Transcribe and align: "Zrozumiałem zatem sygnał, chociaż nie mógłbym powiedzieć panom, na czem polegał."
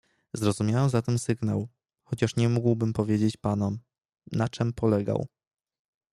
"Zrozumiałem 0.33 0.89
zatem 0.89 1.19
sygnał, 1.19 1.67
chociaż 2.03 2.35
nie 2.35 2.49
mógłbym 2.49 2.93
powiedzieć 2.93 3.37
panom, 3.37 3.79
na 4.31 4.49
czem 4.49 4.73
polegał." 4.73 5.27